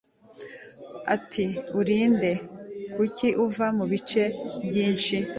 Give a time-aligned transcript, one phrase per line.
[1.15, 1.45] Ati
[1.79, 2.31] Uri nde
[2.93, 4.23] Kuki uva mubice
[4.67, 5.15] byinshi